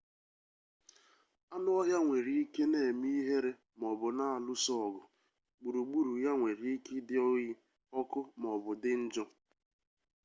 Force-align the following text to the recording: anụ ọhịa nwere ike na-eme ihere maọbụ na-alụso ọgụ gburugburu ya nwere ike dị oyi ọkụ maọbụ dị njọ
anụ 1.53 1.69
ọhịa 1.79 1.97
nwere 2.03 2.33
ike 2.43 2.63
na-eme 2.71 3.07
ihere 3.19 3.51
maọbụ 3.79 4.07
na-alụso 4.17 4.73
ọgụ 4.87 5.01
gburugburu 5.59 6.13
ya 6.23 6.31
nwere 6.39 6.65
ike 6.77 6.95
dị 7.07 7.15
oyi 7.31 7.49
ọkụ 7.99 8.19
maọbụ 8.41 8.71
dị 8.81 8.91
njọ 9.03 9.23